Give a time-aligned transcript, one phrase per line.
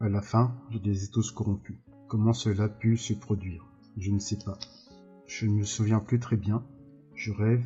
[0.00, 1.76] À la fin, j'ai des éthos corrompus.
[2.08, 3.66] Comment cela a pu se produire?
[3.98, 4.58] Je ne sais pas.
[5.26, 6.64] Je ne me souviens plus très bien.
[7.14, 7.62] Je rêve,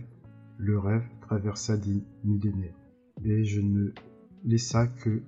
[0.56, 2.74] le rêve traversa des millénaires,
[3.22, 3.92] et je ne
[4.44, 5.22] laissa que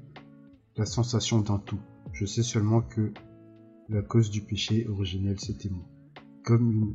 [0.76, 1.78] la sensation d'un tout.
[2.12, 3.12] Je sais seulement que
[3.88, 5.86] la cause du péché originel c'était moi,
[6.44, 6.94] comme une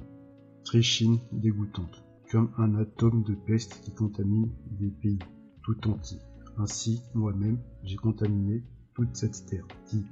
[0.66, 5.20] trichine dégoûtante, comme un atome de peste qui contamine des pays
[5.64, 6.22] tout entiers.
[6.58, 8.64] Ainsi, moi-même, j'ai contaminé
[8.96, 10.06] toute cette terre qui,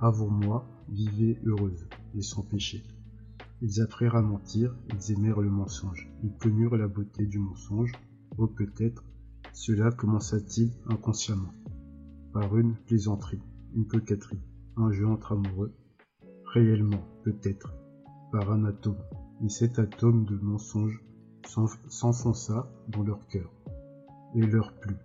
[0.00, 2.82] avant moi, vivait heureuse et sans péché.
[3.62, 7.92] Ils apprirent à mentir, ils aimèrent le mensonge, ils connurent la beauté du mensonge,
[8.38, 9.04] ou peut-être
[9.52, 11.52] cela commença-t-il inconsciemment,
[12.32, 13.42] par une plaisanterie,
[13.74, 14.42] une coquetterie,
[14.76, 15.74] un jeu entre amoureux,
[16.52, 17.72] réellement, peut-être,
[18.32, 18.98] par un atome.
[19.44, 21.02] Et cet atome de mensonge
[21.88, 23.50] s'enfonça dans leur cœur,
[24.34, 24.96] et leur plut.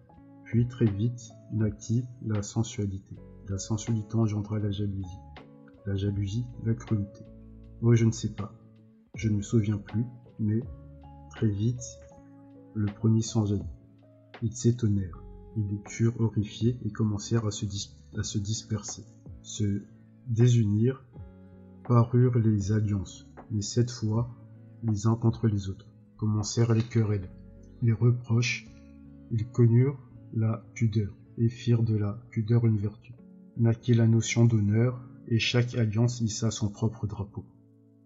[0.52, 3.16] Puis très vite naquit la sensualité.
[3.48, 5.20] La sensualité engendra la jalousie.
[5.86, 7.24] La jalousie, la cruauté.
[7.82, 8.54] Oh, je ne sais pas.
[9.16, 10.04] Je ne me souviens plus,
[10.40, 10.60] mais
[11.30, 11.82] très vite,
[12.74, 13.64] le premier s'enjaillit.
[14.42, 15.24] Ils s'étonnèrent,
[15.56, 17.66] ils furent horrifiés et commencèrent à se,
[18.18, 19.06] à se disperser,
[19.44, 19.84] se
[20.28, 21.06] désunir,
[21.88, 24.30] parurent les alliances, mais cette fois,
[24.84, 25.88] les uns contre les autres,
[26.18, 27.30] commencèrent les querelles,
[27.81, 28.68] les reproches,
[29.31, 33.14] ils connurent la pudeur et firent de la pudeur une vertu.
[33.58, 37.46] Naquit la notion d'honneur, et chaque alliance hissa son propre drapeau.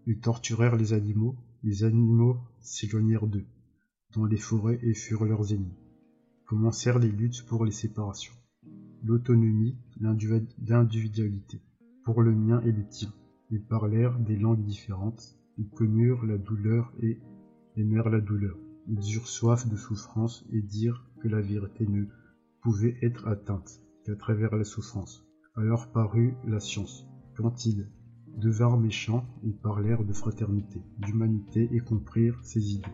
[0.05, 3.45] Ils torturèrent les animaux, les animaux s'éloignèrent d'eux,
[4.13, 5.85] dans les forêts et furent leurs ennemis
[6.45, 8.33] commencèrent les luttes pour les séparations,
[9.03, 11.61] l'autonomie, l'individualité,
[12.03, 13.11] pour le mien et le tien.
[13.49, 17.19] Ils parlèrent des langues différentes, ils connurent la douleur et
[17.75, 18.57] aimèrent la douleur.
[18.87, 22.05] Ils eurent soif de souffrance et dirent la vérité ne
[22.61, 25.23] pouvait être atteinte qu'à travers la souffrance.
[25.55, 27.07] Alors parut la science.
[27.35, 27.87] Quand ils
[28.37, 32.91] devinrent méchants, ils parlèrent de fraternité, d'humanité et comprirent ses idées.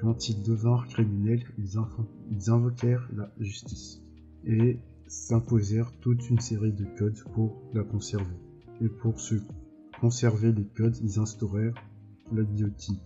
[0.00, 4.02] Quand ils devinrent criminels, ils, invoquèrent la justice
[4.44, 8.34] et s'imposèrent toute une série de codes pour la conserver.
[8.80, 9.36] Et pour se
[10.00, 11.74] conserver les codes, ils instaurèrent
[12.32, 12.98] la guillotine.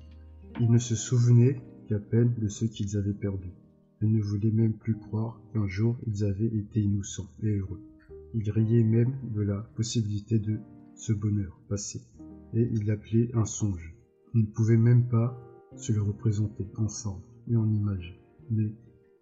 [0.61, 3.51] Ils ne se souvenaient qu'à peine de ce qu'ils avaient perdu.
[4.03, 7.83] Ils ne voulaient même plus croire qu'un jour ils avaient été innocents et heureux.
[8.35, 10.59] Ils riaient même de la possibilité de
[10.95, 12.03] ce bonheur passé,
[12.53, 13.95] et ils l'appelaient un songe.
[14.35, 15.39] Ils ne pouvaient même pas
[15.77, 18.21] se le représenter en forme et en image.
[18.51, 18.71] Mais,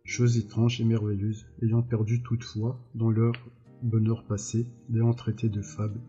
[0.04, 3.32] chose étrange et merveilleuse, ayant perdu toutefois dans leur
[3.82, 6.00] bonheur passé, l'ayant traité de fable,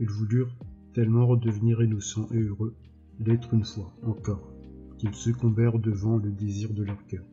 [0.00, 0.54] ils voulurent
[0.92, 2.74] tellement redevenir innocents et heureux
[3.20, 4.52] d'être une fois encore,
[4.98, 7.24] qu'ils succombèrent devant le désir de leur cœur.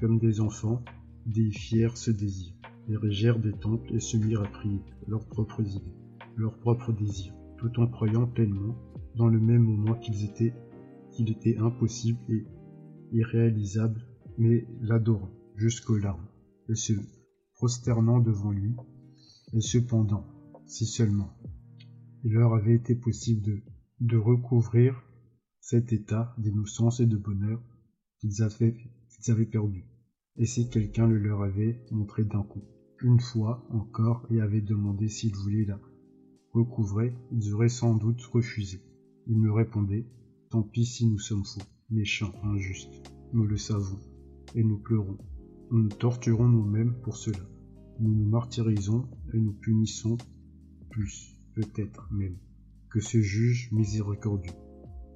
[0.00, 0.82] Comme des enfants,
[1.26, 2.54] déifièrent ce désir,
[2.88, 5.94] érigèrent des temples et se mirent à prier leurs propres idées,
[6.36, 8.74] leurs propres désirs, tout en croyant pleinement,
[9.16, 10.54] dans le même moment qu'ils étaient
[11.10, 12.46] qu'il était impossible et
[13.12, 14.06] irréalisable,
[14.38, 16.28] mais l'adorant jusqu'aux larmes,
[16.70, 16.94] et se
[17.56, 18.74] prosternant devant lui,
[19.52, 20.24] et cependant,
[20.64, 21.36] si seulement,
[22.24, 23.62] il leur avait été possible
[24.00, 25.02] de, recouvrir
[25.60, 27.60] cet état d'innocence et de bonheur
[28.18, 29.84] qu'ils avaient perdu,
[30.36, 32.62] et si quelqu'un le leur avait montré d'un coup,
[33.02, 35.78] une fois encore, et avait demandé s'ils voulaient la
[36.52, 38.80] recouvrer, ils auraient sans doute refusé.
[39.26, 40.06] Il me répondait
[40.50, 41.60] Tant pis si nous sommes fous,
[41.90, 43.02] méchants, injustes.
[43.32, 44.00] Nous le savons,
[44.54, 45.18] et nous pleurons.
[45.70, 47.38] Nous nous torturons nous-mêmes pour cela.
[48.00, 50.16] Nous nous martyrisons et nous punissons
[50.90, 52.36] plus, peut-être même,
[52.90, 54.56] que ce juge miséricordieux,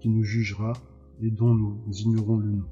[0.01, 0.75] qui nous jugera
[1.21, 2.69] et dont nous ignorons le nom.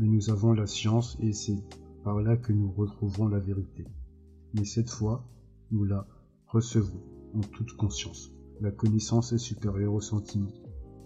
[0.00, 1.62] Mais nous avons la science et c'est
[2.04, 3.84] par là que nous retrouverons la vérité.
[4.54, 5.24] Mais cette fois,
[5.70, 6.06] nous la
[6.46, 7.02] recevons
[7.34, 8.32] en toute conscience.
[8.60, 10.50] La connaissance est supérieure au sentiment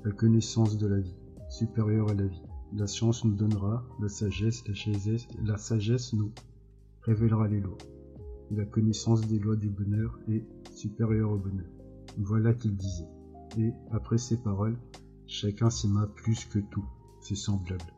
[0.06, 1.16] la connaissance de la vie,
[1.48, 2.42] supérieure à la vie.
[2.74, 6.30] La science nous donnera la sagesse, la sagesse, la sagesse nous
[7.02, 7.78] révélera les lois.
[8.52, 11.66] la connaissance des lois du bonheur est supérieure au bonheur.
[12.18, 13.08] Voilà qu'il disait.
[13.58, 14.78] Et après ces paroles,
[15.26, 16.86] chacun s'aima plus que tout,
[17.20, 17.92] ses semblables.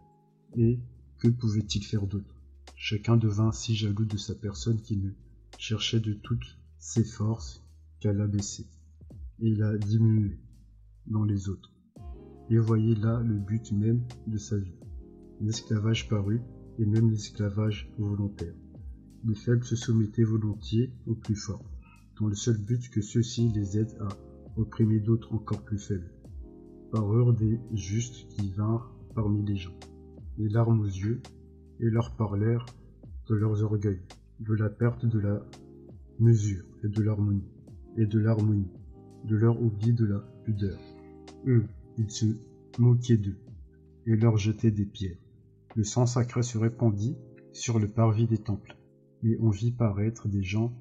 [0.57, 0.79] Et
[1.19, 2.38] que pouvait-il faire d'autre?
[2.81, 5.11] Chacun devint si jaloux de sa personne qu'il ne
[5.59, 7.63] cherchait de toutes ses forces
[8.01, 8.67] qu'à l'abaisser,
[9.41, 10.39] et la diminuer
[11.07, 11.73] dans les autres
[12.51, 14.77] et voyait là le but même de sa vie.
[15.41, 16.41] L'esclavage parut,
[16.79, 18.55] et même l'esclavage volontaire.
[19.25, 21.69] Les faibles se soumettaient volontiers aux plus forts,
[22.19, 24.09] dans le seul but que ceux-ci les aident à
[24.57, 26.13] opprimer d'autres encore plus faibles.
[26.93, 29.77] Parurent des justes qui vinrent parmi les gens,
[30.39, 31.21] les larmes aux yeux,
[31.81, 32.67] et leur parlèrent
[33.29, 34.03] de leurs orgueils,
[34.41, 35.45] de la perte de la
[36.19, 37.49] mesure et de l'harmonie,
[37.97, 38.71] et de l'harmonie,
[39.25, 40.79] de leur oubli de la pudeur.
[41.47, 41.65] Eux,
[41.99, 42.27] ils se
[42.79, 43.39] moquaient d'eux,
[44.07, 45.19] et leur jetaient des pierres.
[45.77, 47.17] Le sang sacré se répandit
[47.53, 48.77] sur le parvis des temples,
[49.23, 50.73] mais on vit paraître des gens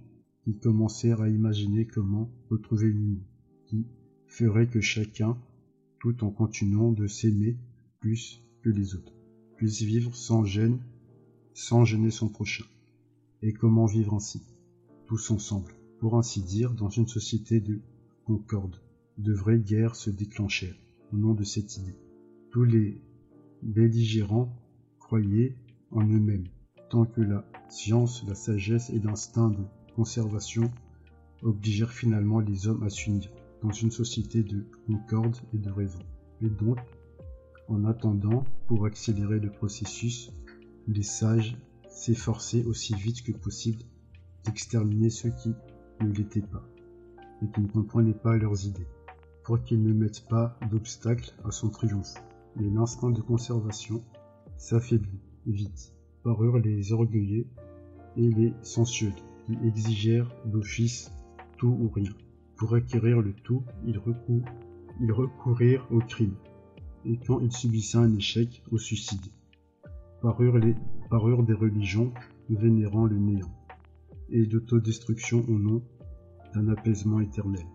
[0.44, 3.24] qui commencèrent à imaginer comment retrouver l'union,
[3.66, 3.86] qui
[4.28, 5.38] ferait que chacun,
[6.00, 7.58] tout en continuant de s'aimer
[8.00, 9.17] plus que les autres,
[9.58, 10.80] puisse vivre sans gêne,
[11.54, 12.64] sans gêner son prochain.
[13.42, 14.42] Et comment vivre ainsi,
[15.08, 17.82] tous ensemble, pour ainsi dire, dans une société de
[18.26, 18.76] concorde.
[19.18, 20.78] De vraies guerres se déclenchèrent
[21.12, 21.96] au nom de cette idée.
[22.52, 23.02] Tous les
[23.64, 24.56] belligérants
[25.00, 25.56] croyaient
[25.92, 26.48] en eux-mêmes,
[26.90, 29.64] tant que la science, la sagesse et l'instinct de
[29.96, 30.72] conservation
[31.42, 33.30] obligèrent finalement les hommes à s'unir
[33.64, 36.00] dans une société de concorde et de raison.
[37.68, 40.32] En attendant, pour accélérer le processus,
[40.88, 41.58] les sages
[41.90, 43.84] s'efforçaient aussi vite que possible
[44.46, 45.54] d'exterminer ceux qui
[46.02, 46.64] ne l'étaient pas
[47.44, 48.88] et qui ne comprenaient pas leurs idées,
[49.44, 52.16] pour qu'ils ne mettent pas d'obstacle à son triomphe.
[52.56, 54.04] Mais l'instinct de conservation
[54.58, 55.94] s'affaiblit vite.
[56.24, 57.48] Parurent les orgueilleux
[58.16, 59.14] et les sensuels,
[59.46, 61.12] qui exigèrent d'office
[61.58, 62.12] tout ou rien.
[62.56, 64.00] Pour acquérir le tout, ils,
[65.12, 66.36] recourrirent au crime,
[67.08, 69.26] et quand ils subissaient un échec, au suicide.
[70.22, 70.76] Parurent, les,
[71.10, 72.12] parurent des religions
[72.50, 73.52] vénérant le néant,
[74.30, 75.82] et d'autodestruction au nom
[76.54, 77.66] d'un apaisement éternel,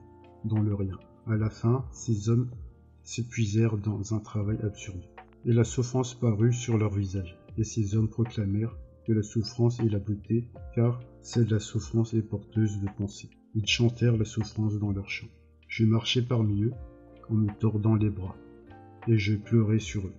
[0.45, 0.99] dans le rien.
[1.27, 2.51] À la fin, ces hommes
[3.03, 5.03] s'épuisèrent dans un travail absurde,
[5.47, 8.77] et la souffrance parut sur leur visage, et ces hommes proclamèrent
[9.07, 13.31] que la souffrance est la beauté, car celle de la souffrance est porteuse de pensée.
[13.55, 15.29] Ils chantèrent la souffrance dans leurs chants.
[15.69, 16.73] Je marchais parmi eux,
[17.31, 18.37] en me tordant les bras,
[19.09, 20.15] et je pleurais sur eux.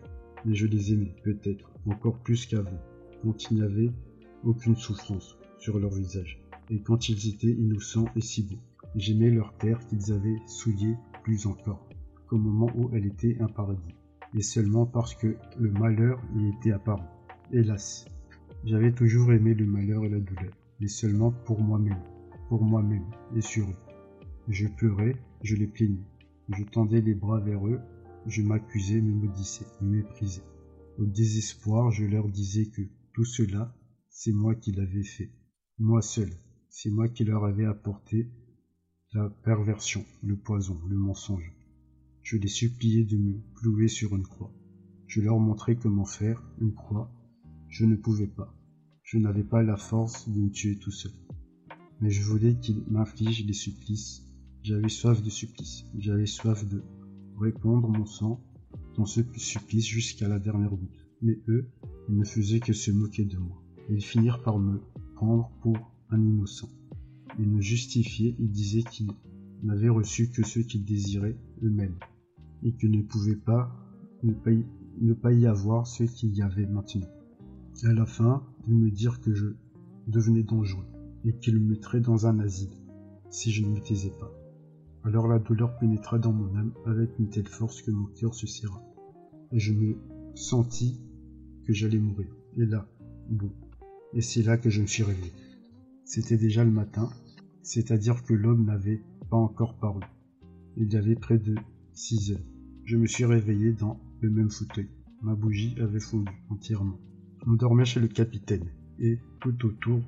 [0.45, 2.81] Mais je les aimais, peut-être, encore plus qu'avant,
[3.21, 3.91] quand il n'y avait
[4.43, 8.59] aucune souffrance sur leur visage, et quand ils étaient innocents et si beaux.
[8.95, 11.87] J'aimais leur terre qu'ils avaient souillée plus encore,
[12.27, 13.95] qu'au moment où elle était un paradis,
[14.35, 17.09] et seulement parce que le malheur y était apparent.
[17.51, 18.05] Hélas,
[18.65, 22.01] j'avais toujours aimé le malheur et la douleur, mais seulement pour moi-même,
[22.49, 23.05] pour moi-même
[23.35, 23.75] et sur eux.
[24.47, 26.05] Je pleurais, je les plaignais,
[26.49, 27.79] je tendais les bras vers eux,
[28.27, 30.43] je m'accusais, me maudissais, me méprisais.
[30.97, 32.81] Au désespoir, je leur disais que
[33.13, 33.75] tout cela,
[34.09, 35.31] c'est moi qui l'avais fait.
[35.79, 36.29] Moi seul,
[36.69, 38.29] c'est moi qui leur avais apporté
[39.13, 41.53] la perversion, le poison, le mensonge.
[42.23, 44.53] Je les suppliais de me clouer sur une croix.
[45.07, 47.11] Je leur montrais comment faire une croix.
[47.69, 48.55] Je ne pouvais pas.
[49.03, 51.11] Je n'avais pas la force de me tuer tout seul.
[52.01, 54.23] Mais je voulais qu'ils m'infligent des supplices.
[54.63, 55.85] J'avais soif de supplices.
[55.97, 56.81] J'avais soif de
[57.39, 58.39] répondre mon sang
[58.95, 61.07] dans ce supplice jusqu'à la dernière goutte.
[61.21, 61.69] Mais eux,
[62.09, 63.61] ils ne faisaient que se moquer de moi.
[63.89, 64.81] Ils finirent par me
[65.15, 65.77] prendre pour
[66.09, 66.69] un innocent.
[67.39, 69.11] Ils me justifiaient, ils disaient qu'ils
[69.63, 71.97] n'avaient reçu que ce qu'ils désiraient eux-mêmes,
[72.63, 73.75] et qu'ils ne pouvaient pas
[74.23, 74.65] ne, pas y,
[75.01, 77.07] ne pas y avoir ce qu'il y avait maintenant.
[77.83, 79.47] À la fin, ils me dirent que je
[80.07, 80.85] devenais dangereux,
[81.25, 82.75] et qu'ils me mettraient dans un asile,
[83.29, 84.31] si je ne me taisais pas.
[85.05, 88.47] Alors la douleur pénétra dans mon âme avec une telle force que mon cœur se
[88.47, 88.81] serra,
[89.51, 89.97] et je me
[90.33, 91.01] sentis
[91.65, 92.33] que j'allais mourir.
[92.55, 92.87] Et là,
[93.29, 93.51] bon,
[94.13, 95.33] et c'est là que je me suis réveillé.
[96.05, 97.09] C'était déjà le matin,
[97.63, 100.01] c'est-à-dire que l'homme n'avait pas encore paru.
[100.77, 101.55] Il y avait près de
[101.91, 102.45] six heures.
[102.85, 104.89] Je me suis réveillé dans le même fauteuil.
[105.21, 106.99] Ma bougie avait fondu entièrement.
[107.45, 108.69] On dormait chez le capitaine,
[108.99, 110.01] et tout autour,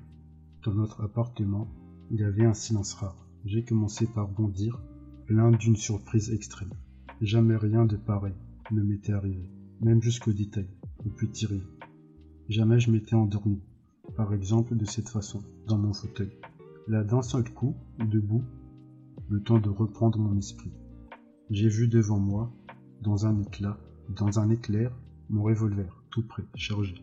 [0.63, 1.67] dans notre appartement,
[2.11, 3.24] il y avait un silence rare.
[3.45, 4.81] J'ai commencé par bondir,
[5.27, 6.73] plein d'une surprise extrême.
[7.21, 8.33] Jamais rien de pareil
[8.71, 10.67] ne m'était arrivé, même jusqu'au détail,
[11.05, 11.61] au petit rien.
[12.49, 13.61] Jamais je m'étais endormi,
[14.17, 16.31] par exemple de cette façon, dans mon fauteuil.
[16.87, 18.41] Là d'un seul coup, debout,
[19.29, 20.71] le temps de reprendre mon esprit.
[21.51, 22.51] J'ai vu devant moi,
[23.03, 23.77] dans un éclat,
[24.09, 24.91] dans un éclair,
[25.29, 26.95] mon revolver, tout prêt, chargé.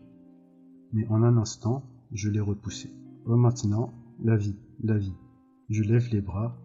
[0.91, 2.89] Mais en un instant, je l'ai repoussé.
[3.25, 5.15] Oh maintenant, la vie, la vie.
[5.69, 6.61] Je lève les bras,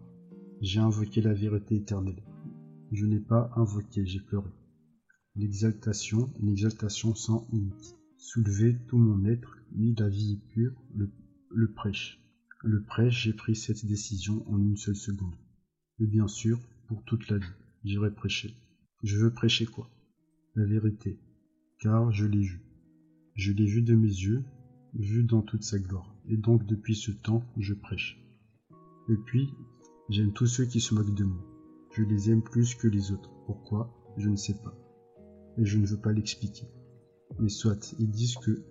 [0.59, 2.21] j'ai invoqué la vérité éternelle.
[2.91, 4.49] Je n'ai pas invoqué, j'ai pleuré.
[5.35, 7.95] L'exaltation, l'exaltation sans limite.
[8.17, 12.21] Soulever tout mon être, oui, la vie pure, le, prêche.
[12.61, 15.35] Le prêche, j'ai pris cette décision en une seule seconde.
[15.99, 17.53] Et bien sûr, pour toute la vie,
[17.85, 18.53] j'irai prêcher.
[19.01, 19.89] Je veux prêcher quoi?
[20.55, 21.21] La vérité,
[21.79, 22.61] car je l'ai vu.
[23.35, 24.43] Je l'ai vu de mes yeux,
[24.93, 26.13] vu dans toute sa gloire.
[26.27, 28.19] Et donc depuis ce temps, je prêche.
[29.09, 29.53] Et puis,
[30.09, 31.43] j'aime tous ceux qui se moquent de moi.
[31.91, 33.31] Je les aime plus que les autres.
[33.45, 33.91] Pourquoi?
[34.17, 34.75] Je ne sais pas.
[35.57, 36.67] Et je ne veux pas l'expliquer.
[37.39, 38.63] Mais soit, ils disent que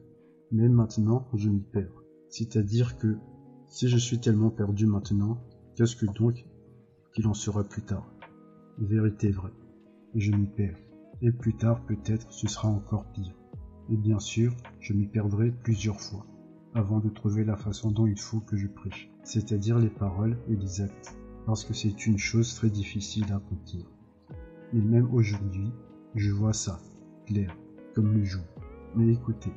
[0.53, 2.03] même maintenant, je m'y perds.
[2.29, 3.17] C'est-à-dire que
[3.71, 5.45] Si je suis tellement perdu maintenant,
[5.77, 6.47] qu'est-ce que donc
[7.13, 8.11] qu'il en sera plus tard?
[8.79, 9.53] Vérité vraie.
[10.15, 10.79] Je m'y perds.
[11.21, 13.37] Et plus tard, peut-être, ce sera encore pire.
[13.91, 16.27] Et bien sûr, je m'y perdrai plusieurs fois,
[16.75, 20.57] avant de trouver la façon dont il faut que je prêche, c'est-à-dire les paroles et
[20.57, 23.85] les actes, parce que c'est une chose très difficile à accomplir.
[24.73, 25.71] Et même aujourd'hui,
[26.15, 26.81] je vois ça,
[27.27, 27.55] clair,
[27.95, 28.45] comme le jour.
[28.97, 29.53] Mais écoutez,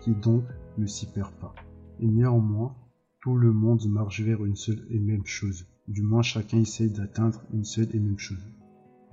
[0.00, 0.42] qui donc
[0.76, 1.54] ne s'y perd pas?
[2.00, 2.74] Et néanmoins,
[3.20, 5.68] tout le monde marche vers une seule et même chose.
[5.86, 8.44] Du moins chacun essaye d'atteindre une seule et même chose.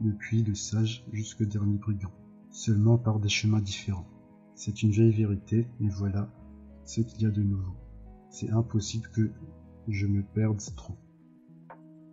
[0.02, 2.12] Depuis le sage jusqu'au dernier brigand.
[2.50, 4.10] Seulement par des chemins différents.
[4.56, 6.34] C'est une vieille vérité, mais voilà
[6.84, 7.76] ce qu'il y a de nouveau.
[8.32, 9.32] C'est impossible que
[9.88, 10.96] je me perde trop.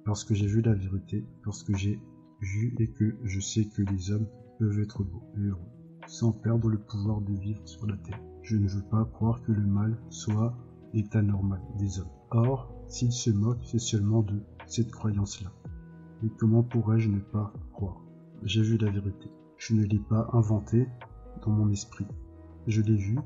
[0.04, 2.00] Parce que j'ai vu la vérité, parce que j'ai
[2.40, 4.26] vu et que je sais que les hommes
[4.58, 5.68] peuvent être beaux et heureux,
[6.06, 8.20] sans perdre le pouvoir de vivre sur la terre.
[8.42, 10.56] Je ne veux pas croire que le mal soit
[10.92, 12.08] l'état normal des hommes.
[12.30, 15.52] Or, s'ils se moquent, c'est seulement de cette croyance-là.
[16.24, 18.02] Et comment pourrais-je ne pas croire?
[18.42, 19.30] J'ai vu la vérité.
[19.58, 20.86] Je ne l'ai pas inventée
[21.44, 22.06] dans mon esprit.
[22.66, 23.18] Je l'ai vue,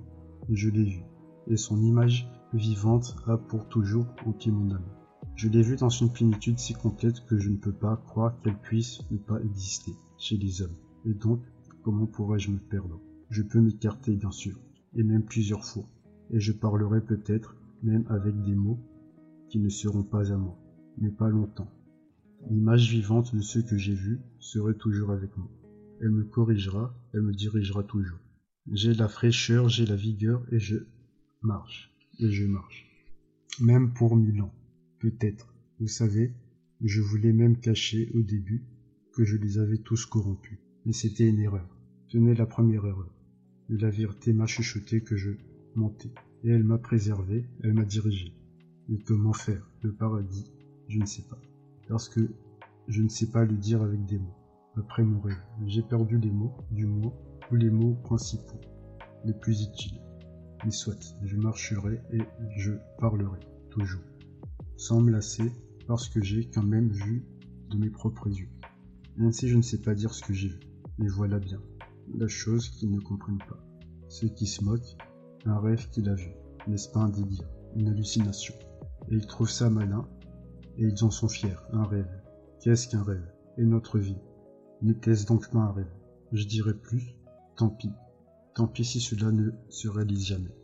[0.49, 1.05] je l'ai vue.
[1.47, 4.89] Et son image vivante a pour toujours hanté mon âme.
[5.35, 8.59] Je l'ai vue dans une plénitude si complète que je ne peux pas croire qu'elle
[8.59, 10.77] puisse ne pas exister chez les hommes.
[11.05, 11.43] Et donc,
[11.83, 13.01] comment pourrais-je me perdre?
[13.31, 14.57] Je peux m'écarter, bien sûr,
[14.95, 15.89] et même plusieurs fois.
[16.31, 18.79] Et je parlerai peut-être même avec des mots
[19.49, 20.57] qui ne seront pas à moi,
[20.99, 21.71] mais pas longtemps.
[22.49, 25.51] L'image vivante de ce que j'ai vu serait toujours avec moi.
[26.01, 28.19] Elle me corrigera, elle me dirigera toujours.
[28.71, 30.77] J'ai la fraîcheur, j'ai la vigueur, et je
[31.43, 32.87] marche, et je marche.
[33.61, 34.55] Même pour mille ans,
[34.99, 35.55] peut-être.
[35.81, 36.33] Vous savez,
[36.81, 38.65] je voulais même cacher au début
[39.13, 40.59] que je les avais tous corrompus.
[40.85, 41.69] Mais c'était une erreur.
[42.09, 43.15] Ce n'est la première erreur.
[43.69, 45.33] La vérité m'a chuchoté que je
[45.75, 46.13] mentais.
[46.43, 48.33] Et elle m'a préservé, elle m'a dirigé.
[48.91, 49.71] Et comment faire?
[49.83, 50.53] Le paradis,
[50.89, 51.41] je ne sais pas.
[51.89, 52.29] Parce que
[52.89, 54.37] je ne sais pas le dire avec des mots.
[54.77, 55.23] Après mon
[55.67, 57.15] j'ai perdu les mots, du moins,
[57.51, 58.61] ou les mots principaux,
[59.25, 60.04] les plus utiles.
[60.65, 62.23] Mais soit, je marcherai et
[62.57, 63.41] je parlerai,
[63.71, 64.05] toujours.
[64.77, 65.53] Sans me lasser,
[65.87, 67.27] parce que j'ai quand même vu
[67.71, 68.49] de mes propres yeux.
[69.19, 70.61] Ainsi je ne sais pas dire ce que j'ai vu.
[70.99, 71.61] Mais voilà bien,
[72.17, 73.65] la chose qu'ils ne comprennent pas.
[74.09, 74.97] Ceux qui se moquent,
[75.45, 76.31] un rêve qu'il a vu,
[76.67, 78.55] n'est-ce pas un délire, une hallucination?
[79.11, 80.09] Et ils trouvent ça malin,
[80.79, 82.09] et ils en sont fiers, un rêve.
[82.61, 83.27] Qu'est-ce qu'un rêve?
[83.59, 84.17] Et notre vie?
[84.83, 85.93] N'était-ce donc pas un rêve?
[86.33, 87.15] Je dirais plus,
[87.57, 87.91] tant pis.
[88.55, 90.55] Tant pis si cela ne se réalise jamais.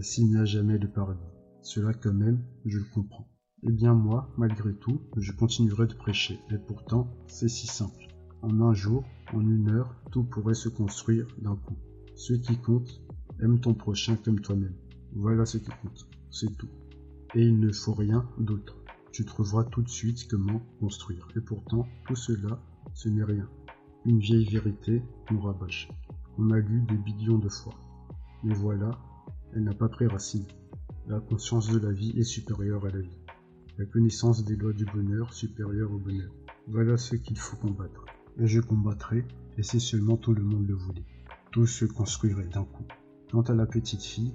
[0.00, 1.20] S'il n'y a jamais de paradis.
[1.62, 3.28] Cela quand même, je le comprends.
[3.62, 6.40] Eh bien moi, malgré tout, je continuerai de prêcher.
[6.50, 8.08] Et pourtant, c'est si simple.
[8.42, 11.78] En un jour, en une heure, tout pourrait se construire d'un coup.
[12.16, 13.00] Ce qui compte,
[13.40, 14.74] aime ton prochain comme toi-même.
[15.14, 16.08] Voilà ce qui compte.
[16.32, 16.70] C'est tout.
[17.36, 18.76] Et il ne faut rien d'autre.
[19.12, 21.28] Tu trouveras tout de suite comment construire.
[21.36, 22.58] Et pourtant, tout cela,
[22.94, 23.48] ce n'est rien.
[24.06, 25.88] Une vieille vérité nous rabâche.
[26.38, 27.74] On a lu des billions de fois.
[28.42, 28.98] Mais voilà,
[29.54, 30.46] elle n'a pas pris racine.
[31.06, 33.18] La conscience de la vie est supérieure à la vie.
[33.78, 36.32] La connaissance des lois du bonheur supérieure au bonheur.
[36.68, 38.04] Voilà ce qu'il faut combattre.
[38.38, 39.24] Et je combattrai,
[39.58, 41.04] et si seulement tout le monde le voulait.
[41.50, 42.86] Tout se construirait d'un coup.
[43.30, 44.34] Quant à la petite fille,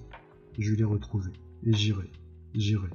[0.60, 2.12] je l'ai retrouvée, et j'irai,
[2.54, 2.90] j'irai.